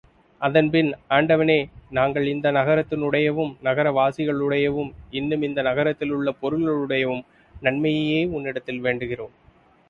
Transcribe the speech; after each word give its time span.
அதன்பின், 0.41 0.87
ஆண்டவனே, 1.09 1.57
நாங்கள் 1.89 2.25
இந்த 2.25 2.51
நகரத்தினுடையவும், 2.51 3.51
நகர 3.61 3.91
வாசிகளுடையவும், 3.91 4.91
இன்னும் 5.11 5.41
இந்த 5.41 5.61
நகரத்திலுள்ள 5.61 6.33
பொருள்களுடையவும் 6.41 7.23
நன்மையையே 7.61 8.21
உன்னிடத்தில் 8.29 8.83
வேண்டுகிறோம். 8.83 9.33